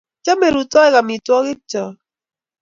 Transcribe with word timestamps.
chamei 0.23 0.53
rutoik 0.55 0.93
amitwokikchok 1.01 1.95